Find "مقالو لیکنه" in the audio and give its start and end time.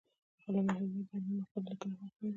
1.39-1.95